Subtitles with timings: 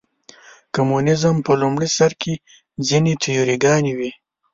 [0.75, 2.33] کمونیزم په لومړي سر کې
[2.87, 4.11] ځینې تیوري ګانې وې.